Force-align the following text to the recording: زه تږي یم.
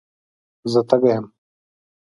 زه 0.71 0.79
تږي 0.89 1.09
یم. 1.15 1.25